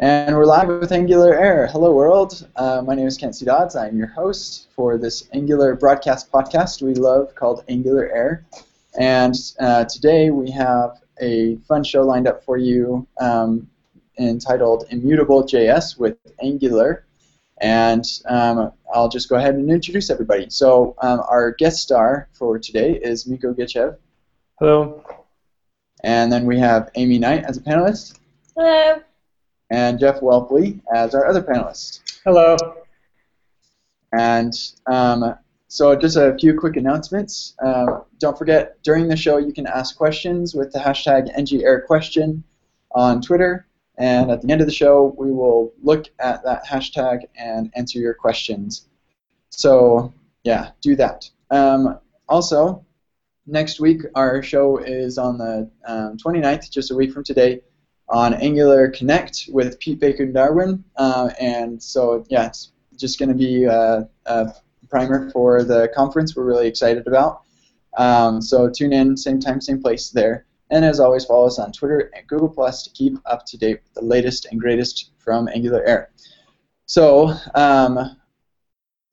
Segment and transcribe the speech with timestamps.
[0.00, 1.68] And we're live with Angular Air.
[1.68, 2.48] Hello, world.
[2.56, 3.44] Uh, my name is Kent C.
[3.44, 3.76] Dodds.
[3.76, 8.44] I'm your host for this Angular broadcast podcast we love called Angular Air.
[8.98, 13.70] And uh, today we have a fun show lined up for you um,
[14.18, 17.06] entitled Immutable JS with Angular.
[17.60, 20.50] And um, I'll just go ahead and introduce everybody.
[20.50, 23.96] So um, our guest star for today is Minko Gechev.
[24.58, 25.04] Hello.
[26.02, 28.18] And then we have Amy Knight as a panelist.
[28.56, 29.00] Hello.
[29.70, 32.00] And Jeff Whelpley as our other panelist.
[32.24, 32.56] Hello.
[34.12, 34.52] And
[34.86, 35.36] um,
[35.68, 37.54] so just a few quick announcements.
[37.64, 42.42] Uh, don't forget, during the show, you can ask questions with the hashtag NGAirQuestion
[42.92, 43.66] on Twitter.
[43.98, 47.98] And at the end of the show, we will look at that hashtag and answer
[47.98, 48.88] your questions.
[49.50, 51.28] So, yeah, do that.
[51.50, 52.84] Um, also,
[53.46, 57.62] next week, our show is on the um, 29th, just a week from today,
[58.08, 60.84] on Angular Connect with Pete Bacon Darwin.
[60.96, 64.52] Uh, and so, yeah, it's just going to be a, a,
[64.90, 67.42] primer for the conference we're really excited about.
[67.96, 70.46] Um, so, tune in, same time, same place there.
[70.70, 73.80] And as always, follow us on Twitter and Google Plus to keep up to date
[73.82, 76.10] with the latest and greatest from Angular Air.
[76.86, 78.16] So, um,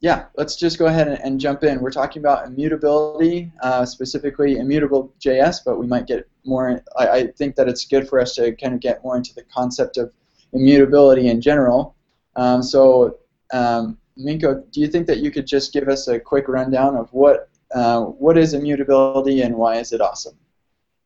[0.02, 1.80] yeah, let's just go ahead and, and, jump in.
[1.80, 6.82] We're talking about immutability, uh, specifically immutable JS, but we might get more.
[6.98, 9.44] I, I, think that it's good for us to kind of get more into the
[9.44, 10.12] concept of
[10.54, 11.96] immutability in general.
[12.36, 13.20] Um, so,
[13.54, 17.14] um, Minko, do you think that you could just give us a quick rundown of
[17.14, 20.36] what uh, what is immutability and why is it awesome?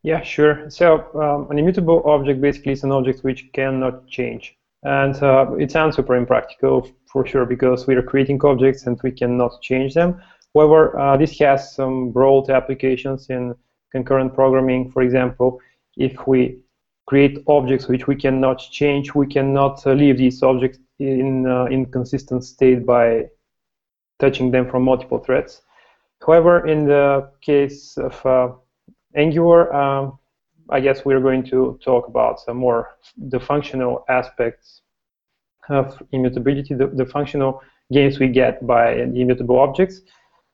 [0.04, 0.70] Yeah, sure.
[0.70, 4.56] So um, an immutable object basically is an object which cannot change.
[4.86, 9.12] And uh, it sounds super impractical for sure because we are creating objects and we
[9.12, 10.22] cannot change them.
[10.54, 13.56] However, uh, this has some broad applications in
[13.92, 14.92] concurrent programming.
[14.92, 15.60] For example,
[15.98, 16.60] if we
[17.08, 22.44] create objects which we cannot change, we cannot uh, leave these objects in uh, inconsistent
[22.44, 23.26] state by
[24.20, 25.64] touching them from multiple threads.
[26.26, 28.52] However, in the case of uh,
[29.16, 30.20] Angular, um,
[30.70, 34.82] I guess we're going to talk about some more the functional aspects
[35.70, 37.62] of immutability, the, the functional
[37.92, 40.02] gains we get by the immutable objects.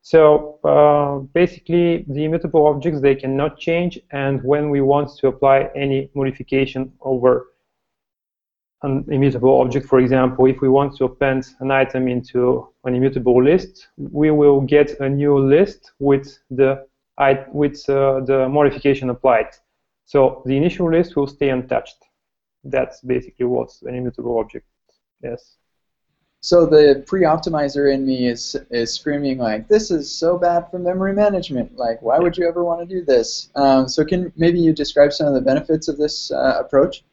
[0.01, 5.69] So uh, basically, the immutable objects, they cannot change, and when we want to apply
[5.75, 7.47] any modification over
[8.83, 13.43] an immutable object, for example, if we want to append an item into an immutable
[13.43, 16.83] list, we will get a new list with the
[17.53, 19.45] with uh, the modification applied.
[20.11, 22.03] So the initial list will stay untouched.
[22.65, 24.67] That's basically what's an immutable object.
[25.23, 25.55] Yes.
[26.41, 31.13] So the pre-optimizer in me is is screaming like, "This is so bad for memory
[31.13, 31.77] management!
[31.77, 35.13] Like, why would you ever want to do this?" Um, so can maybe you describe
[35.13, 37.05] some of the benefits of this uh, approach?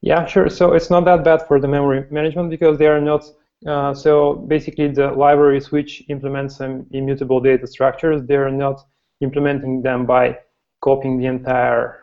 [0.00, 0.48] Yeah, sure.
[0.48, 3.22] So it's not that bad for the memory management because they are not.
[3.66, 8.76] Uh, so basically, the libraries which implement some immutable data structures, they are not
[9.20, 10.38] implementing them by
[10.80, 11.99] copying the entire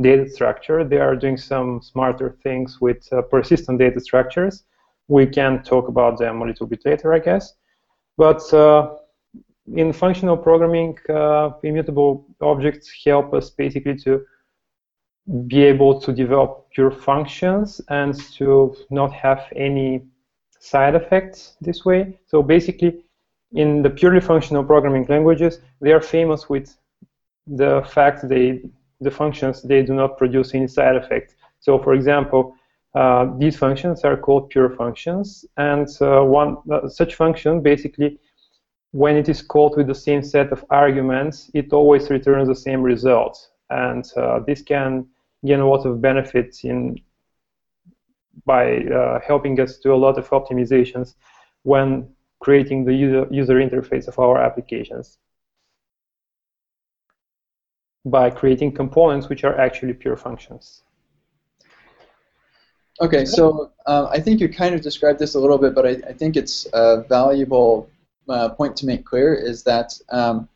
[0.00, 0.84] data structure.
[0.84, 4.64] They are doing some smarter things with uh, persistent data structures.
[5.08, 7.54] We can talk about them a little bit later, I guess.
[8.16, 8.96] But uh,
[9.74, 14.24] in functional programming, uh, immutable objects help us basically to
[15.46, 20.02] be able to develop pure functions and to not have any
[20.60, 22.18] side effects this way.
[22.26, 23.04] So basically,
[23.52, 26.76] in the purely functional programming languages, they are famous with
[27.46, 28.62] the fact they
[29.00, 31.34] the functions they do not produce any side effects.
[31.60, 32.54] So, for example,
[32.94, 38.18] uh, these functions are called pure functions, and uh, one uh, such function basically,
[38.92, 42.82] when it is called with the same set of arguments, it always returns the same
[42.82, 45.06] result, and uh, this can
[45.44, 46.98] gain a lot of benefits in
[48.46, 51.14] by uh, helping us do a lot of optimizations
[51.64, 52.08] when
[52.40, 55.18] creating the user, user interface of our applications
[58.04, 60.82] by creating components which are actually pure functions.
[63.00, 65.90] Okay, so uh, I think you kind of described this a little bit, but I,
[66.08, 67.88] I think it's a valuable
[68.28, 70.48] uh, point to make clear is that um,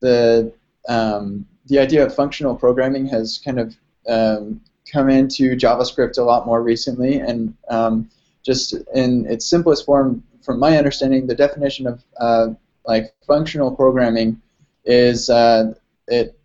[0.00, 0.52] the
[0.88, 3.76] um, the idea of functional programming has kind of
[4.08, 8.10] um, come into JavaScript a lot more recently, and um,
[8.44, 12.48] just in its simplest form, from my understanding, the definition of uh,
[12.86, 14.40] like functional programming
[14.86, 15.74] is uh,
[16.08, 16.39] it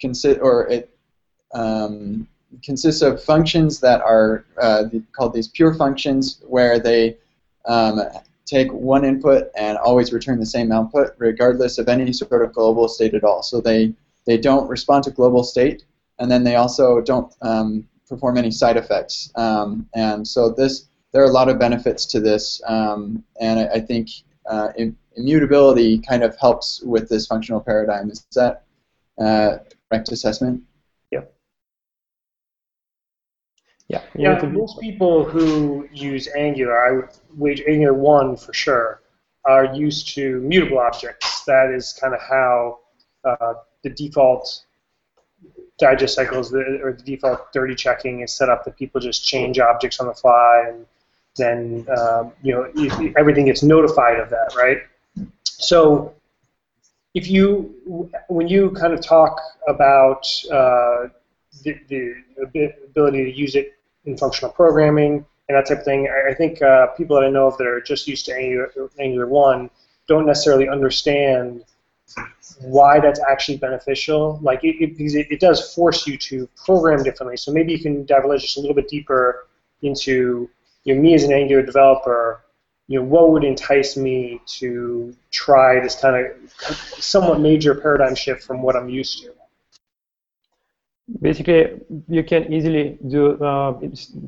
[0.00, 0.90] consist or it
[1.54, 2.26] um,
[2.62, 7.16] consists of functions that are uh, called these pure functions, where they
[7.66, 8.00] um,
[8.46, 12.88] take one input and always return the same output, regardless of any sort of global
[12.88, 13.42] state at all.
[13.42, 13.94] So they
[14.26, 15.84] they don't respond to global state,
[16.18, 19.32] and then they also don't um, perform any side effects.
[19.36, 23.66] Um, and so this there are a lot of benefits to this, um, and I,
[23.74, 24.10] I think
[24.46, 24.68] uh,
[25.16, 28.10] immutability kind of helps with this functional paradigm.
[28.10, 28.64] Is that
[29.20, 29.58] uh,
[29.88, 30.62] correct assessment?
[31.10, 31.22] Yeah.
[33.88, 34.02] Yeah.
[34.14, 34.42] Yeah.
[34.46, 39.02] Most people who use Angular, I would wage Angular one for sure,
[39.44, 41.44] are used to mutable objects.
[41.44, 42.78] That is kind of how
[43.24, 44.64] uh, the default
[45.78, 49.98] digest cycles or the default dirty checking is set up that people just change objects
[49.98, 50.86] on the fly and
[51.36, 54.78] then um, you know everything gets notified of that, right?
[55.44, 56.14] So
[57.14, 61.08] if you when you kind of talk about uh,
[61.62, 62.14] the, the,
[62.88, 63.74] ability to use it
[64.04, 67.30] in functional programming and that type of thing, I, I think uh, people that I
[67.30, 69.70] know of that are just used to Angular, Angular 1
[70.06, 71.64] don't necessarily understand
[72.60, 74.38] why that's actually beneficial.
[74.42, 77.36] Like it, it, because it, it does force you to program differently.
[77.36, 79.46] So maybe you can dive just a little bit deeper
[79.82, 80.48] into
[80.84, 82.42] you know, me as an Angular developer,
[82.90, 88.42] you know, what would entice me to try this kind of somewhat major paradigm shift
[88.42, 89.32] from what I'm used to?
[91.20, 93.78] Basically, you can easily do uh,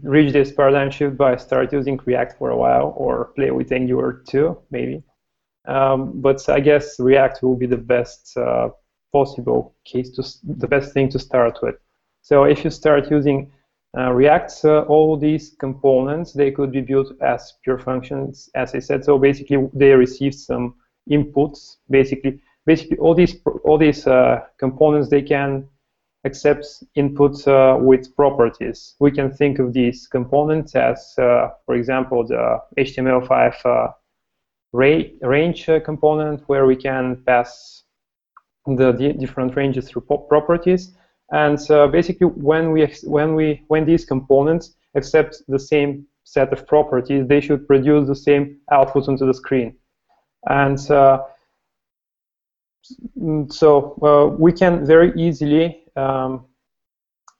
[0.04, 4.22] reach this paradigm shift by start using React for a while or play with Angular
[4.28, 5.02] 2, maybe.
[5.66, 8.68] Um, but I guess React will be the best uh,
[9.12, 11.74] possible case to the best thing to start with.
[12.20, 13.50] So if you start using
[13.96, 18.78] uh, React, uh, all these components, they could be built as pure functions, as I
[18.78, 19.04] said.
[19.04, 20.74] So basically, they receive some
[21.10, 21.76] inputs.
[21.90, 25.68] Basically, basically all these all these uh, components they can
[26.24, 26.64] accept
[26.96, 28.94] inputs uh, with properties.
[29.00, 33.88] We can think of these components as, uh, for example, the HTML5 uh,
[34.72, 37.82] range component, where we can pass
[38.66, 40.94] the different ranges through properties.
[41.30, 46.66] And uh, basically, when we when we when these components accept the same set of
[46.66, 49.76] properties, they should produce the same output onto the screen.
[50.48, 51.22] And uh,
[53.48, 56.44] so uh, we can very easily um,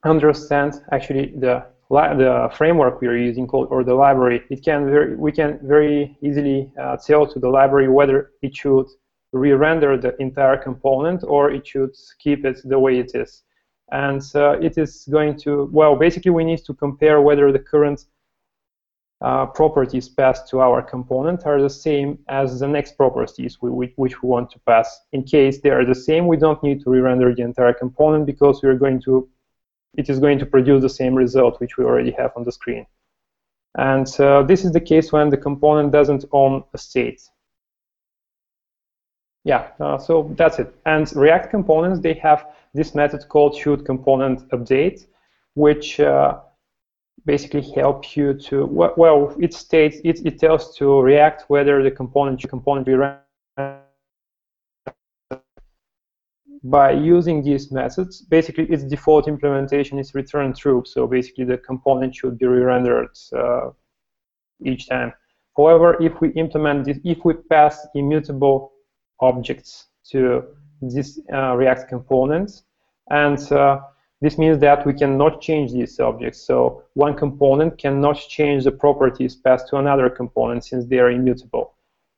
[0.05, 4.43] understand actually the the framework we are using or the library.
[4.49, 8.87] It can very we can very easily uh, tell to the library whether it should
[9.32, 13.43] re-render the entire component or it should keep it the way it is
[13.93, 18.06] and it is going to, well, basically we need to compare whether the current
[19.21, 23.93] uh, properties passed to our component are the same as the next properties we, we,
[23.97, 25.03] which we want to pass.
[25.12, 28.62] In case they are the same, we don't need to re-render the entire component because
[28.62, 29.29] we are going to,
[29.97, 32.87] it is going to produce the same result which we already have on the screen.
[33.77, 37.23] And uh, this is the case when the component doesn't own a state.
[39.44, 40.75] Yeah, uh, so that's it.
[40.87, 45.06] And React components, they have this method called should component update,
[45.55, 46.41] which uh,
[47.25, 52.41] basically help you to, well, it states, it, it tells to React whether the component
[52.41, 53.19] should component be run
[56.65, 60.85] by using these methods, basically its default implementation is return true.
[60.87, 63.71] So basically the component should be re-rendered uh,
[64.65, 65.12] each time.
[65.56, 68.72] However, if we implement this, if we pass immutable
[69.23, 70.45] objects to
[70.83, 72.65] this uh, React components.
[73.11, 73.81] And uh,
[74.21, 76.41] this means that we cannot change these objects.
[76.43, 81.75] So one component cannot change the properties passed to another component since they are immutable.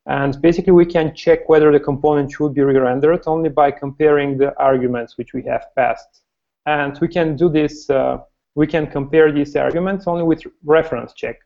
[0.06, 4.54] And basically, we can check whether the component should be re-rendered only by comparing the
[4.58, 6.22] arguments which we have passed.
[6.66, 8.18] And we can do this, uh,
[8.54, 11.36] we can compare these arguments only with reference check.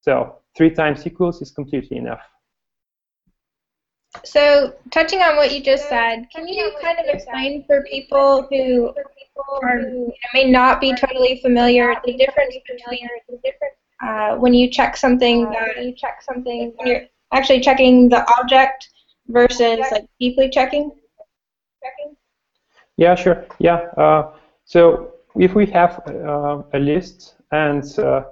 [0.00, 2.22] So three times equals is completely enough.
[4.24, 8.92] So, touching on what you just said, can you kind of explain for people who
[9.62, 13.08] are, you know, may not be totally familiar the difference between
[14.02, 18.88] uh, when you check something that you check something when you're actually checking the object
[19.28, 20.90] versus like deeply checking?
[22.96, 23.46] Yeah, sure.
[23.58, 23.76] Yeah.
[23.96, 24.32] Uh,
[24.64, 28.24] so if we have uh, a list and uh,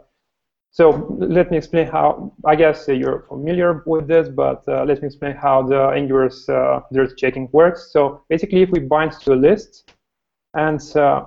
[0.77, 5.01] so let me explain how, I guess uh, you're familiar with this, but uh, let
[5.01, 7.91] me explain how the Angular's uh, dirty checking works.
[7.93, 9.91] So basically, if we bind to a list,
[10.53, 11.25] and uh,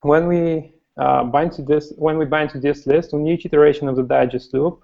[0.00, 3.88] when we uh, bind to this, when we bind to this list on each iteration
[3.88, 4.82] of the digest loop,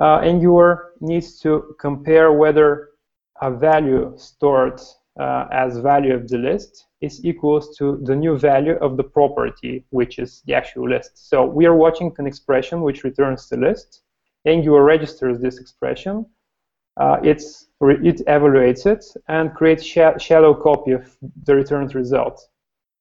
[0.00, 2.88] uh, Angular needs to compare whether
[3.40, 4.80] a value stored
[5.16, 10.18] as value of the list is equals to the new value of the property, which
[10.18, 11.28] is the actual list.
[11.28, 14.02] So we are watching an expression which returns the list.
[14.46, 16.26] Angular registers this expression.
[16.96, 17.42] Uh, it
[17.80, 22.48] evaluates it and creates sh shadow copy of the returned result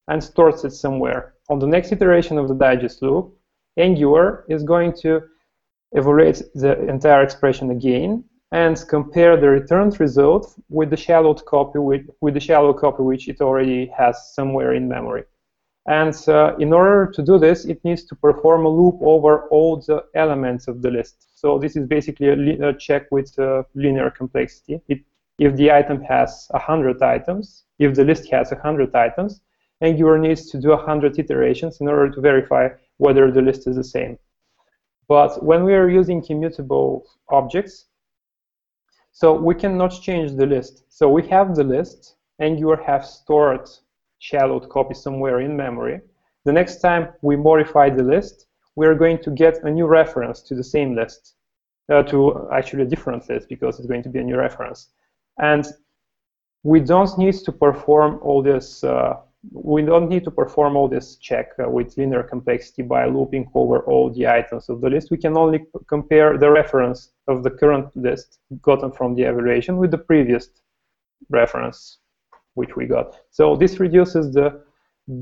[0.07, 1.33] and stores it somewhere.
[1.49, 3.33] On the next iteration of the digest loop,
[3.77, 5.21] Angular is going to
[5.93, 12.09] evaluate the entire expression again and compare the returned result with the shallowed copy with,
[12.21, 15.23] with the shallow copy which it already has somewhere in memory.
[15.87, 19.77] And uh, in order to do this, it needs to perform a loop over all
[19.77, 21.27] the elements of the list.
[21.35, 22.29] So this is basically
[22.59, 24.81] a, check with uh, linear complexity.
[24.87, 24.99] It,
[25.39, 29.41] if the item has 100 items, if the list has 100 items,
[29.81, 33.83] Angular needs to do 100 iterations in order to verify whether the list is the
[33.83, 34.19] same.
[35.07, 37.85] But when we are using immutable objects,
[39.11, 40.83] so we cannot change the list.
[40.89, 43.69] So we have the list, Angular has stored
[44.19, 46.01] shallowed copy somewhere in memory.
[46.45, 50.55] The next time we modify the list, we're going to get a new reference to
[50.55, 51.35] the same list,
[51.89, 54.89] uh, to actually a different list because it's going to be a new reference.
[55.37, 55.65] And
[56.63, 59.17] we don't need to perform all this uh,
[59.51, 63.79] we don't need to perform all this check uh, with linear complexity by looping over
[63.85, 65.11] all the items of the list.
[65.11, 69.91] We can only compare the reference of the current list gotten from the evaluation with
[69.91, 70.50] the previous
[71.29, 72.00] reference
[72.55, 73.15] which we got.
[73.31, 74.62] So this reduces the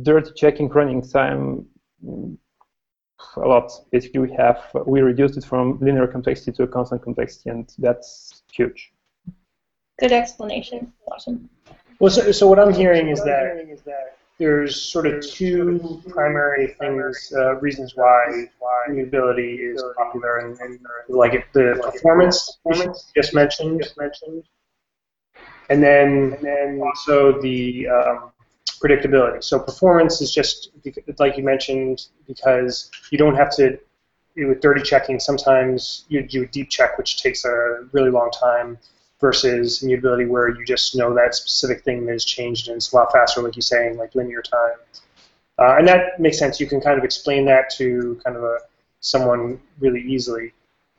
[0.03, 1.65] dirty checking running time
[2.03, 2.37] mm,
[3.35, 3.71] a lot.
[3.91, 8.43] Basically, we have we reduced it from linear complexity to a constant complexity, and that's
[8.51, 8.91] huge.
[9.99, 10.93] Good explanation.
[11.11, 11.49] Awesome.
[11.99, 17.55] Well, so, so what I'm hearing is that there's sort of two primary things, uh,
[17.55, 18.45] reasons why
[18.87, 20.79] immutability is popular, and, and
[21.09, 24.43] like it, the performance, performance just mentioned, just mentioned,
[25.69, 28.31] and then and then also the um,
[28.79, 29.43] predictability.
[29.43, 30.71] So performance is just
[31.17, 33.79] like you mentioned because you don't have to
[34.35, 35.19] with dirty checking.
[35.19, 38.77] Sometimes you do a deep check, which takes a really long time
[39.19, 42.95] versus immutability where you just know that specific thing that has changed and it's a
[42.95, 44.77] lot faster, like you're saying, like linear time.
[45.59, 46.59] Uh, and that makes sense.
[46.59, 48.59] You can kind of explain that to kind of a
[48.99, 50.53] someone really easily.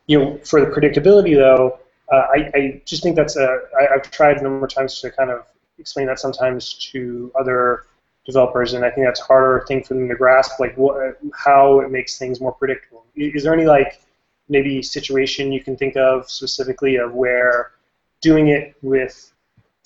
[0.07, 1.79] You know, for the predictability though,
[2.13, 3.61] uh, I, I, just think that's a.
[3.79, 5.45] I, I've tried a number of times to kind of
[5.79, 7.85] explain that sometimes to other
[8.27, 11.81] developers, and I think that's a harder thing for them to grasp, like what, how
[11.81, 13.05] it makes things more predictable.
[13.15, 14.01] Is there any like
[14.49, 17.73] maybe situation you can think of specifically of where
[18.21, 19.33] doing it with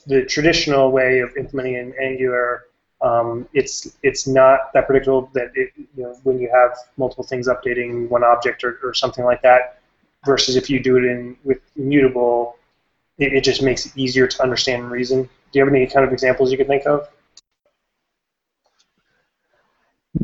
[0.07, 2.65] the traditional way of implementing an Angular,
[3.01, 7.49] um, it's it's not that predictable that it, you know, when you have multiple things
[7.49, 9.81] updating one object or, or something like that,
[10.25, 12.57] versus if you do it in with immutable,
[13.19, 15.23] it, it just makes it easier to understand and reason.
[15.25, 17.09] Do you have any kind of examples you could think of?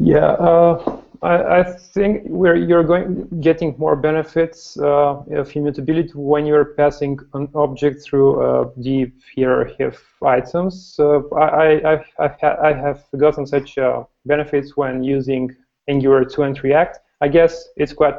[0.00, 0.26] Yeah.
[0.26, 7.18] Uh, I, I think you're going getting more benefits uh, of immutability when you're passing
[7.34, 10.96] an object through a deep hierarchy of items.
[10.98, 15.54] Uh, I, I, I've, I have gotten such uh, benefits when using
[15.88, 16.98] Angular 2 and React.
[17.20, 18.14] I guess it's quite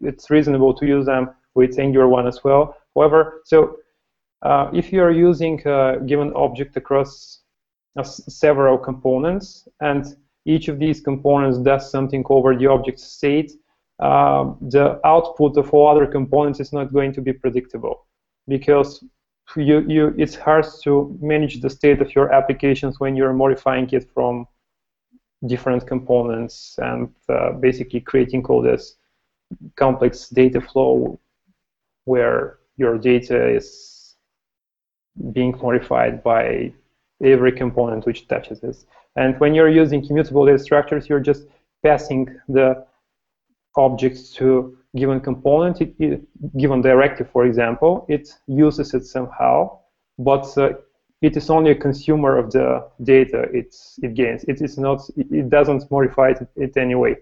[0.00, 2.76] it's reasonable to use them with Angular 1 as well.
[2.94, 3.76] However, so
[4.42, 7.40] uh, if you're using a given object across
[7.96, 10.16] uh, several components and
[10.48, 13.52] each of these components does something over the object state,
[14.00, 18.06] uh, the output of all other components is not going to be predictable
[18.46, 19.04] because
[19.56, 24.10] you, you, it's hard to manage the state of your applications when you're modifying it
[24.14, 24.46] from
[25.46, 28.96] different components and uh, basically creating all this
[29.76, 31.18] complex data flow
[32.04, 34.16] where your data is
[35.32, 36.72] being modified by
[37.22, 38.86] every component which touches this.
[39.16, 41.46] And when you're using immutable data structures, you're just
[41.82, 42.86] passing the
[43.76, 46.22] objects to given component, it, it,
[46.56, 49.78] given directive, for example, it uses it somehow,
[50.18, 50.70] but uh,
[51.20, 54.44] it is only a consumer of the data it's, it gains.
[54.44, 55.00] It is not.
[55.16, 57.16] It doesn't modify it, it anyway.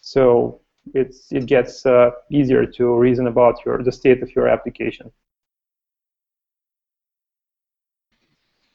[0.00, 0.60] So
[0.94, 5.12] it's it gets uh, easier to reason about your the state of your application.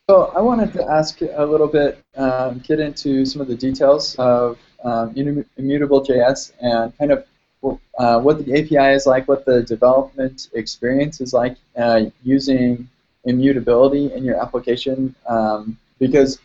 [0.09, 4.17] So I wanted to ask a little bit, um, get into some of the details
[4.17, 5.15] of um,
[5.55, 7.25] immutable JS and kind of
[7.97, 12.89] uh, what the API is like, what the development experience is like uh, using
[13.23, 16.37] immutability in your application, um, because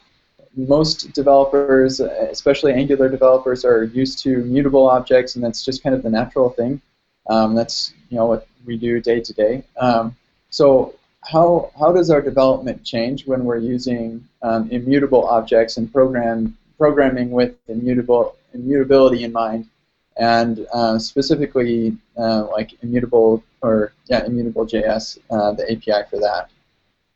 [0.55, 6.05] most developers, especially Angular developers, are used to mutable objects, and that's just kind of
[6.05, 6.81] the natural thing.
[7.29, 9.65] Um, that's you know what we do day to day.
[9.79, 10.15] Um,
[10.51, 10.95] so
[11.25, 17.31] how, how does our development change when we're using um, immutable objects and program, programming
[17.31, 19.69] with immutable, immutability in mind,
[20.17, 26.51] and uh, specifically uh, like immutable or yeah immutable JS, uh, the API for that.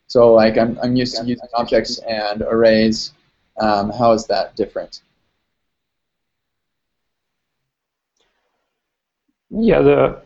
[0.07, 3.13] So like I'm, I'm used to using objects and arrays.
[3.59, 5.03] Um, how is that different?
[9.51, 10.23] Yeah, the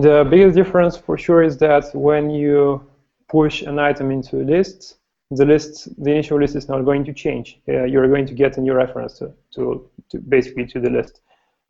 [0.00, 2.86] the biggest difference for sure is that when you
[3.28, 4.98] push an item into a list,
[5.30, 7.58] the list, the initial list is not going to change.
[7.68, 11.20] Uh, you're going to get a new reference to, to, to basically to the list.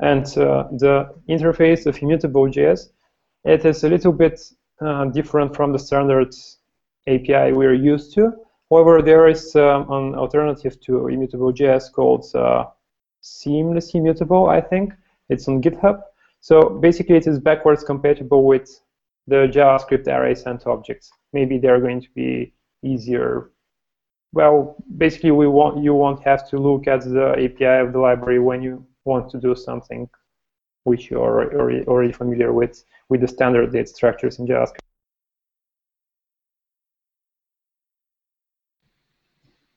[0.01, 2.91] And uh, the interface of Immutable.js,
[3.45, 4.41] it is a little bit
[4.81, 6.35] uh, different from the standard
[7.07, 8.33] API we're used to.
[8.69, 12.65] However, there is um, an alternative to Immutable.js called uh,
[13.21, 14.93] Seamless Immutable, I think.
[15.29, 16.03] It's on GitHub.
[16.43, 18.69] So basically, it is backwards compatible with
[19.29, 21.13] the JavaScript arrays and objects.
[21.33, 23.53] Maybe they're going to be easier.
[24.33, 28.41] Well, basically, we want you won't have to look at the API of the library
[28.41, 30.11] when you want to do something
[30.83, 31.21] which you're
[31.53, 34.81] already, already familiar with with the standard data structures in JavaScript.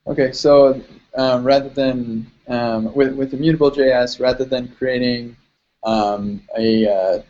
[0.07, 0.81] Okay, so
[1.13, 5.37] um, rather than um, with with Immutable.js, rather than creating
[5.85, 7.21] um, a uh,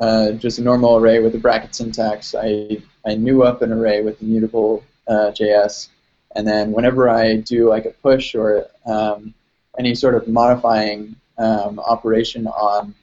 [0.00, 2.34] uh, just a normal array with a bracket syntax.
[2.34, 5.88] I, I new up an array with immutable uh, JS,
[6.36, 9.34] and then whenever I do like a push or um,
[9.78, 12.94] any sort of modifying um, operation on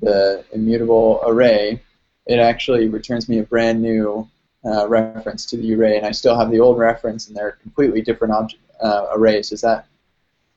[0.00, 1.80] the immutable array,
[2.26, 4.28] it actually returns me a brand new
[4.64, 8.02] uh, reference to the array, and I still have the old reference, and they're completely
[8.02, 9.52] different object uh, arrays.
[9.52, 9.86] Is that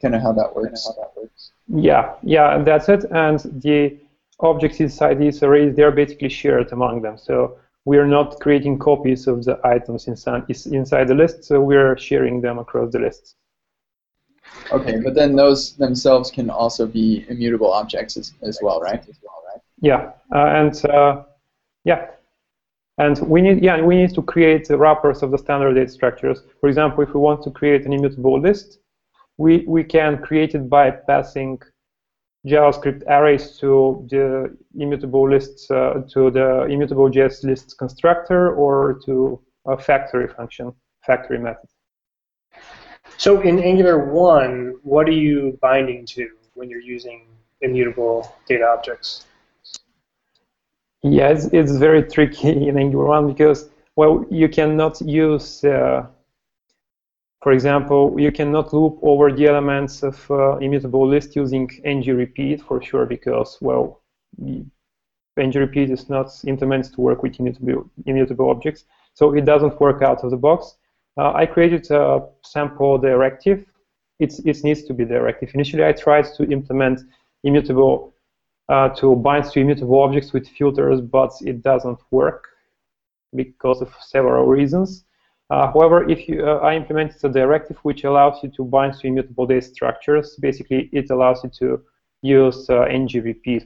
[0.02, 0.88] kind of how that works?
[0.88, 1.52] How that works?
[1.68, 3.06] Yeah, yeah, that's it.
[3.12, 3.98] And the
[4.40, 7.18] objects inside these arrays, they're basically shared among them.
[7.18, 12.42] So we're not creating copies of the items inside, inside the list, so we're sharing
[12.42, 13.36] them across the list.
[14.72, 19.00] Okay, but then those themselves can also be immutable objects as, as well, right?
[19.08, 19.62] As well, right?
[19.82, 21.24] Yeah, uh, and uh,
[21.84, 22.08] yeah,
[22.98, 26.44] and we need yeah we need to create wrappers of the standard data structures.
[26.60, 28.80] For example, if we want to create an immutable list,
[29.40, 31.60] we, we can create it by passing
[32.46, 39.42] JavaScript arrays to the immutable lists, uh, to the immutable JS lists constructor or to
[39.66, 40.74] a factory function,
[41.06, 41.70] factory method.
[43.18, 47.26] So in Angular 1, what are you binding to when you're using
[47.62, 49.26] immutable data objects?
[51.02, 56.08] Yes, it's, very tricky in Angular 1 because, well, you cannot use uh,
[57.42, 62.82] for example, you cannot loop over the elements of uh, immutable list using ng-repeat for
[62.82, 64.02] sure because, well,
[65.38, 70.24] ng-repeat is not implemented to work with immutable, immutable objects, so it doesn't work out
[70.24, 70.76] of the box.
[71.18, 73.66] Uh, I created a sample directive.
[74.20, 75.52] It's, it needs to be directive.
[75.54, 77.02] Initially, I tried to implement
[77.46, 78.14] immutable
[78.68, 82.50] uh, to bind to immutable objects with filters, but it doesn't work
[83.34, 85.06] because of several reasons.
[85.50, 89.08] Uh, however, if you, uh, I implemented a directive which allows you to bind to
[89.08, 91.82] immutable data structures, basically it allows you to
[92.22, 92.86] use uh,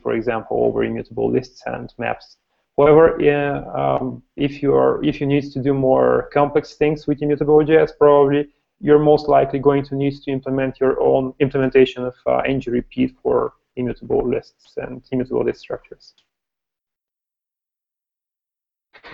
[0.02, 2.38] for example, over immutable lists and maps.
[2.78, 3.20] However,
[3.76, 7.98] um, if you are if you need to do more complex things with immutable immutable.js,
[8.00, 8.48] probably
[8.80, 12.42] you're most likely going to need to implement your own implementation of uh,
[13.22, 16.14] for immutable lists and immutable data structures.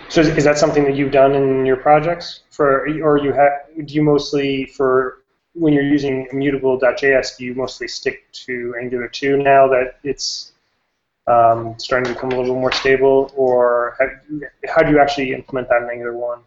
[0.09, 3.85] So is, is, that something that you've done in your projects for, or you have?
[3.85, 5.19] Do you mostly for
[5.53, 10.53] when you're using immutable.js, do you mostly stick to Angular 2 now that it's
[11.27, 14.07] um, starting to become a little more stable, or how,
[14.67, 16.39] how, do you actually implement that in Angular 1?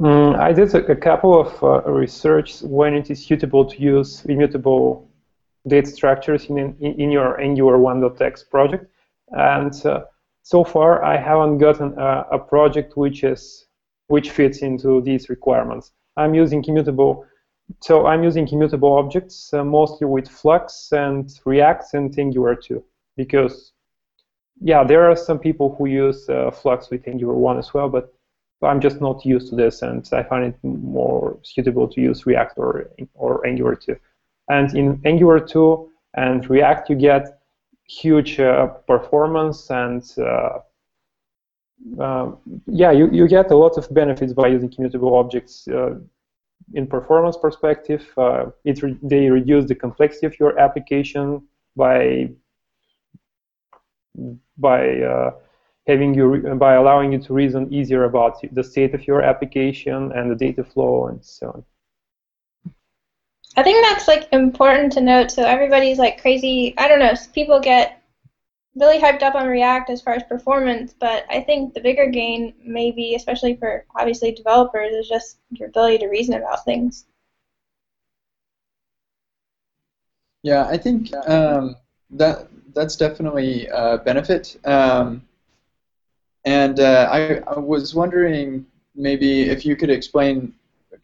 [0.00, 4.24] Mm, I did a, a couple of uh, research when it is suitable to use
[4.26, 5.08] immutable
[5.66, 8.86] data structures in, in, in your Angular 1.x project,
[9.30, 10.04] and uh,
[10.44, 13.66] so far I haven't gotten a, a, project which is
[14.08, 15.92] which fits into these requirements.
[16.18, 17.24] I'm using immutable,
[17.80, 22.84] so I'm using immutable objects uh, mostly with Flux and React and Angular 2
[23.16, 23.72] because
[24.60, 28.14] yeah, there are some people who use uh, Flux with Angular 1 as well, but
[28.62, 32.58] I'm just not used to this, and I find it more suitable to use React
[32.58, 33.96] or or Angular 2.
[34.48, 37.40] And in Angular 2 and React, you get
[37.86, 40.58] huge uh, performance and uh,
[42.00, 42.32] uh,
[42.66, 45.68] yeah, you, you get a lot of benefits by using immutable objects
[46.72, 48.02] in performance perspective.
[48.64, 51.42] it re they reduce the complexity of your application
[51.76, 52.30] by
[54.56, 55.30] by uh,
[55.86, 60.30] having you by allowing you to reason easier about the state of your application and
[60.30, 61.64] the data flow and so on.
[63.56, 65.30] I think that's like important to note.
[65.30, 66.74] So everybody's like crazy.
[66.76, 67.14] I don't know.
[67.32, 68.02] People get
[68.74, 72.54] really hyped up on React as far as performance, but I think the bigger gain,
[72.64, 77.06] maybe especially for obviously developers, is just your ability to reason about things.
[80.42, 81.76] Yeah, I think um,
[82.10, 84.58] that that's definitely a benefit.
[84.64, 85.22] Um,
[86.44, 90.52] and uh, I, I, was wondering maybe if you could explain,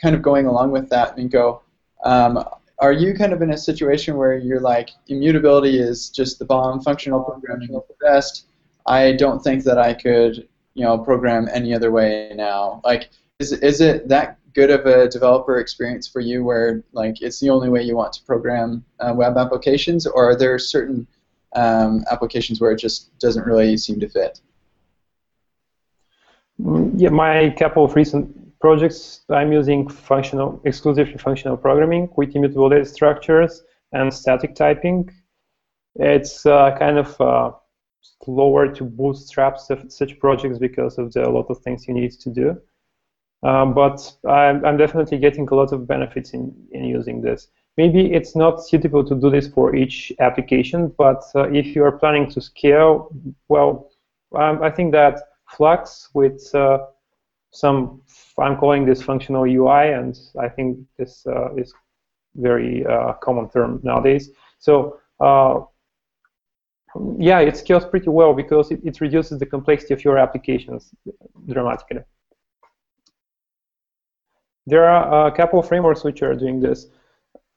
[0.03, 1.61] kind of going along with that, Minko,
[2.05, 2.45] um,
[2.79, 6.81] are you kind of in a situation where you're like, immutability is just the bomb,
[6.81, 8.47] functional programming is the best,
[8.87, 12.81] I don't think that I could, you know, program any other way now.
[12.85, 17.39] Like, is, is it that good of a developer experience for you where like it's
[17.39, 21.07] the only way you want to program uh, web applications, or are there certain
[21.55, 24.41] um, applications where it just doesn't really seem to fit?
[26.61, 32.69] Mm, yeah, my couple of recent projects, I'm using functional, exclusively functional programming with immutable
[32.69, 35.11] data structures and static typing.
[35.97, 37.53] It's uh, kind of uh,
[38.23, 42.61] slower to bootstrap such projects because of the, lot of things you need to do.
[43.43, 47.49] Um, but I'm, I'm, definitely getting a lot of benefits in, in using this.
[47.79, 51.93] Maybe it's not suitable to do this for each application, but uh, if you are
[51.93, 53.11] planning to scale,
[53.49, 53.91] well,
[54.37, 56.81] um, I think that Flux with uh,
[57.51, 58.03] some,
[58.39, 61.75] I'm calling this functional UI, and I think this uh, is
[62.37, 64.31] very uh, common term nowadays.
[64.59, 65.61] So uh,
[67.19, 70.91] yeah, it scales pretty well because it, it reduces the complexity of your applications
[71.49, 72.03] dramatically.
[74.67, 76.87] There are a couple of frameworks which are doing this.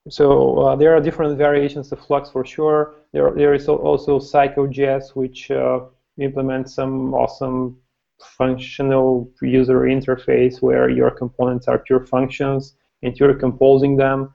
[0.10, 2.96] So uh, there are different variations of Flux for sure.
[3.12, 5.82] There, there is also Cycle.js, which uh,
[6.18, 7.78] implements some awesome
[8.26, 14.34] functional user interface where your components are pure functions and you're composing them.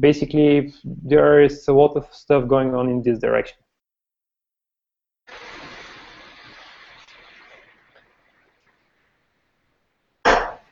[0.00, 3.56] Basically, there is a lot of stuff going on in this direction.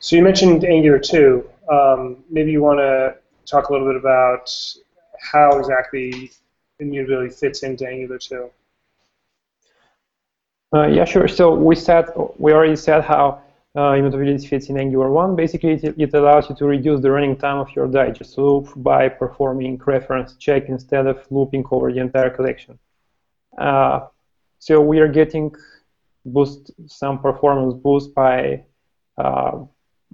[0.02, 1.48] So you mentioned Angular 2.
[1.70, 4.50] Um, maybe you want to talk a little bit about
[5.20, 6.32] how exactly
[6.78, 8.50] immutability fits into Angular 2.
[10.72, 11.26] Uh, yeah, sure.
[11.26, 12.06] So we said
[12.38, 13.42] we already said how
[13.76, 15.36] uh, immutability fits in Angular 1.
[15.36, 19.08] Basically, it, it, allows you to reduce the running time of your digest loop by
[19.08, 22.78] performing reference check instead of looping over the entire collection.
[23.58, 24.06] Uh,
[24.58, 25.54] so we are getting
[26.24, 28.62] boost some performance boost by
[29.18, 29.58] uh,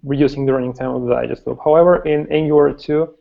[0.03, 1.59] reducing the running time of the digest loop.
[1.65, 3.15] However, in Angular 2,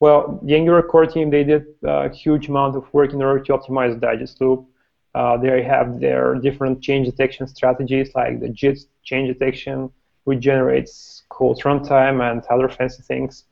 [0.00, 3.52] well, the Angular core team, they did a huge amount of work in order to
[3.52, 4.66] optimize the digest loop.
[5.14, 9.90] Uh, they have their different change detection strategies, like the JIT change detection,
[10.24, 13.44] which generates code runtime and other fancy things.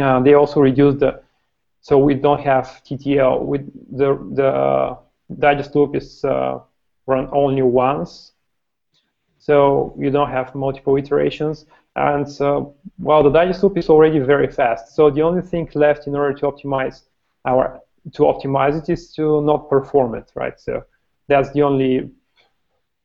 [0.00, 1.20] Uh, they also reduce the,
[1.80, 3.44] so we don't have TTL.
[3.44, 3.64] With
[3.96, 4.98] the the
[5.38, 6.60] digest loop is uh,
[7.06, 8.32] run only once,
[9.38, 11.66] so you don't have multiple iterations.
[11.96, 14.94] And so, well, the digest loop is already very fast.
[14.94, 17.02] So the only thing left in order to optimize
[17.44, 17.80] our
[18.12, 20.58] to optimize it is to not perform it, right?
[20.60, 20.84] So
[21.28, 22.10] that's the only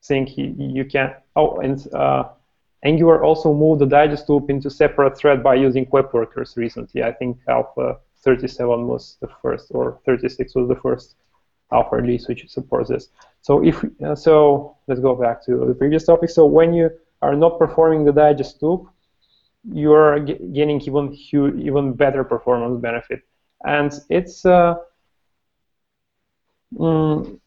[0.03, 1.13] thing you, can.
[1.35, 2.29] Oh, and uh,
[2.83, 7.03] Angular also moved the digest loop into separate thread by using web workers recently.
[7.03, 11.15] I think Alpha 37 was the first, or 36 was the first
[11.71, 13.09] alpha release which supports this.
[13.41, 16.29] So if uh, so, let's go back to the previous topic.
[16.29, 16.89] So when you
[17.21, 18.87] are not performing the digest loop,
[19.71, 23.21] you are gaining even even better performance benefit,
[23.65, 24.75] and it's uh,
[26.73, 27.39] mm,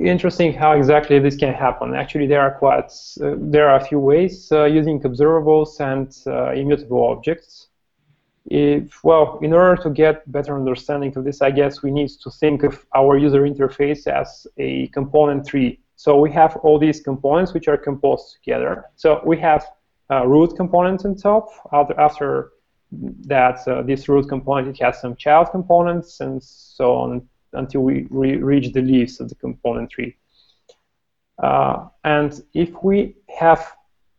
[0.00, 1.94] interesting how exactly this can happen.
[1.94, 2.90] Actually, there are quite
[3.22, 7.68] uh, there are a few ways uh, using observables and uh, immutable objects.
[8.48, 12.30] If, well, in order to get better understanding of this, I guess we need to
[12.30, 15.80] think of our user interface as a component tree.
[15.96, 18.84] So we have all these components which are composed together.
[18.94, 19.66] So we have
[20.10, 21.48] a root component on top.
[21.72, 22.52] After
[23.26, 28.06] that, uh, this root component it has some child components and so on until we
[28.10, 30.16] re reach the leaves of the component tree.
[31.42, 33.72] Uh, and if we have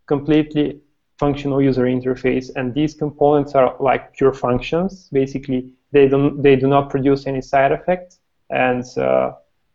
[0.07, 0.81] completely
[1.17, 5.09] functional user interface, and these components are like pure functions.
[5.11, 8.19] Basically, they don't they do not produce any side effects,
[8.49, 9.33] and uh,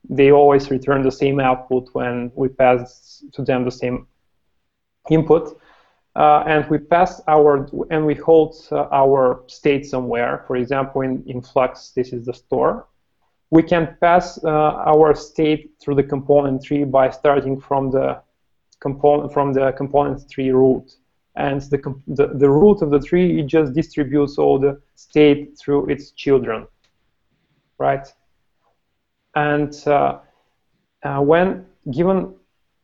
[0.09, 4.07] they always return the same output when we pass to them the same
[5.11, 5.59] input.
[6.15, 10.45] Uh, and we pass our and we hold uh, our state somewhere.
[10.47, 12.87] For example, in, in Flux, this is the store.
[13.53, 18.23] We can pass uh, our state through the component tree by starting from the
[18.81, 20.97] component from the component tree root
[21.37, 25.91] and the, the, the root of the tree it just distributes all the state through
[25.91, 26.67] its children,
[27.77, 28.07] right?
[29.35, 30.21] And uh,
[31.03, 32.35] uh, when given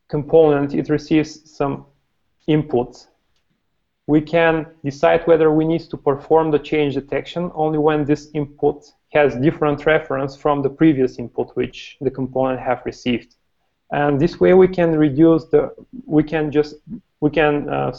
[0.09, 1.87] component it receives some
[2.47, 3.07] input,
[4.07, 8.85] we can decide whether we need to perform the change detection only when this input
[9.11, 13.37] has different reference from the previous input which the component have received.
[13.91, 16.77] And this way we can reduce the, we can just,
[17.21, 17.97] we can, uh,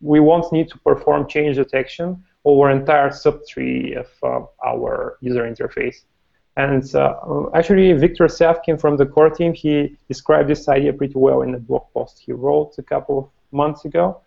[0.00, 6.04] we won't need to perform change detection over entire subtree of uh, our user interface.
[6.56, 11.42] And uh, actually, Victor Savkin from the core team, he described this idea pretty well
[11.42, 14.20] in a blog post he wrote a couple of months ago.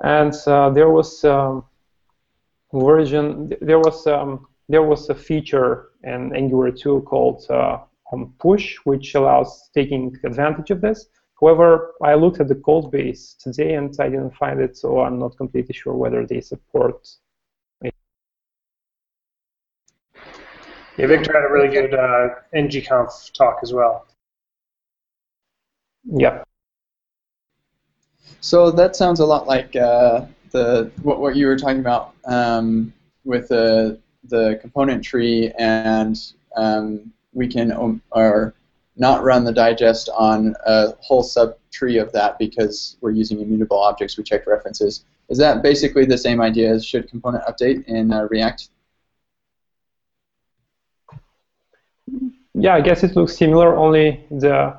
[0.00, 1.64] And uh, there was um,
[2.72, 7.78] version, there was um, there was a feature in Angular 2 called uh,
[8.12, 11.06] um, push, which allows taking advantage of this.
[11.40, 15.18] However, I looked at the code base today and I didn't find it, so I'm
[15.18, 16.94] not completely sure whether they support
[17.82, 17.94] it.
[20.96, 24.06] Yeah, Victor had a really good uh, ngconf talk as well.
[26.04, 26.48] Yep.
[28.40, 32.94] So that sounds a lot like uh, the what, what you were talking about um,
[33.24, 36.16] with the the component tree, and
[36.56, 38.54] um, we can um, or
[38.96, 44.16] not run the digest on a whole subtree of that because we're using immutable objects.
[44.16, 45.04] We checked references.
[45.28, 48.68] Is that basically the same idea as should component update in uh, React?
[52.54, 53.76] Yeah, I guess it looks similar.
[53.76, 54.76] Only the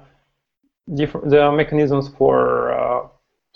[0.88, 3.08] the mechanisms for uh,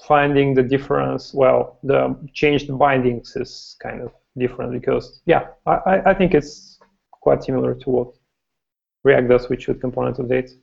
[0.05, 6.13] finding the difference, well, the changed bindings is kind of different because, yeah, I, I
[6.13, 6.79] think it's
[7.11, 8.13] quite similar to what
[9.03, 10.53] React does with should component updates.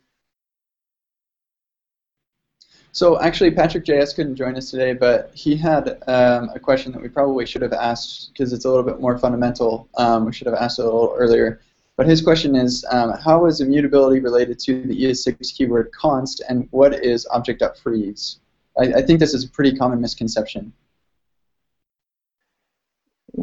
[2.92, 7.02] So actually, Patrick JS couldn't join us today, but he had um, a question that
[7.02, 9.88] we probably should have asked because it's a little bit more fundamental.
[9.96, 11.60] Um, we should have asked it a little earlier.
[11.96, 16.68] But his question is, um, how is immutability related to the ES6 keyword const, and
[16.70, 18.38] what is object.freeze?
[18.78, 20.72] I, I think this is a pretty common misconception.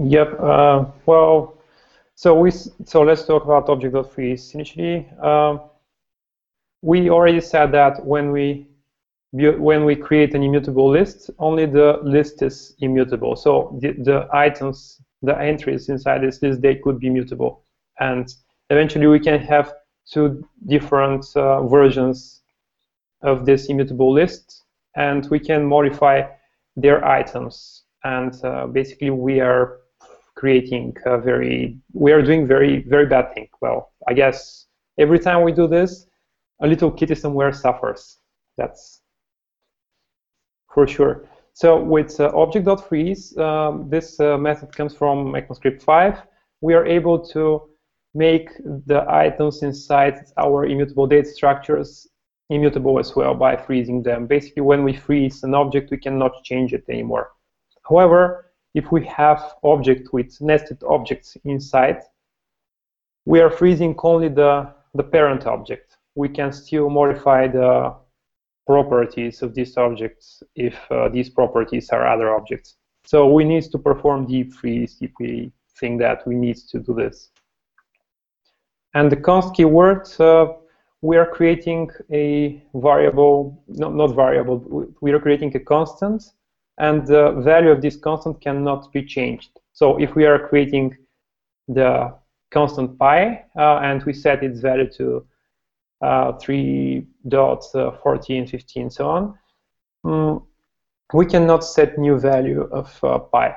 [0.04, 0.40] Yep.
[0.40, 1.58] Uh, well,
[2.16, 5.08] so we so let's talk about object.freeze initially.
[5.22, 5.62] Um,
[6.82, 8.68] we already said that when we
[9.32, 13.36] when we create an immutable list, only the list is immutable.
[13.36, 17.64] So the, the items, the entries inside this list, they could be mutable.
[18.00, 18.34] And
[18.70, 19.74] eventually we can have
[20.10, 22.42] two different uh, versions
[23.22, 24.64] of this immutable list
[24.96, 26.24] and we can modify
[26.78, 27.84] their items.
[28.04, 29.80] And uh, basically, we are
[30.46, 33.48] creating a very, we are doing very, very bad thing.
[33.62, 34.68] Well, I guess
[35.00, 36.06] every time we do this,
[36.62, 38.20] a little kitty somewhere suffers.
[38.56, 39.02] That's
[40.72, 41.28] for sure.
[41.54, 46.22] So with uh, object.freeze, um, this uh, method comes from ECMAScript 5.
[46.62, 47.44] We are able to
[48.14, 48.50] make
[48.92, 52.08] the items inside our immutable data structures
[52.52, 54.28] immutable as well by freezing them.
[54.28, 57.32] Basically, when we freeze an object, we cannot change it anymore.
[57.90, 58.45] However,
[58.76, 62.02] if we have object with nested objects inside,
[63.26, 65.98] we are freezing only the, the parent object.
[66.16, 67.96] We can still modify the
[68.68, 72.76] properties of these objects if uh, these properties are other objects.
[73.06, 76.94] So we need to perform deep freeze if we think that we need to do
[76.94, 77.30] this.
[78.94, 80.48] And the const keyword uh,
[81.02, 86.24] we are creating a variable, not, not variable, we are creating a constant,
[86.78, 89.52] and the value of this constant cannot be changed.
[89.74, 90.98] So if we are creating
[91.68, 92.14] the
[92.52, 95.26] constant pi, uh, and we set its value to
[96.02, 99.38] uh, 3.14, 15, and so on,
[100.04, 100.46] um,
[101.14, 103.56] we cannot set new value of uh, pi.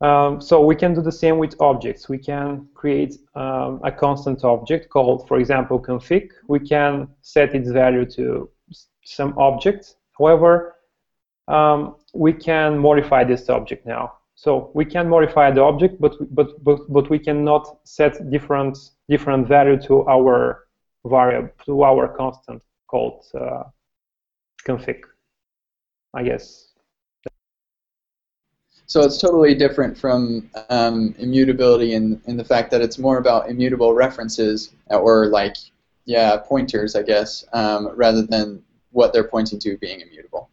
[0.00, 2.08] Um, so we can do the same with objects.
[2.08, 6.30] We can create um, a constant object called, for example, config.
[6.48, 8.50] We can set its value to
[9.04, 9.94] some object.
[10.18, 10.74] However,
[11.48, 14.14] um, we can modify this object now.
[14.34, 18.78] So we can modify the object, but but but but we cannot set different
[19.08, 20.66] different value to our
[21.04, 23.64] variable to our constant called uh,
[24.66, 25.02] config.
[26.14, 26.72] I guess
[28.92, 33.48] so it's totally different from um, immutability in, in the fact that it's more about
[33.48, 35.56] immutable references or like,
[36.04, 40.50] yeah, pointers, I guess, um, rather than what they're pointing to being immutable.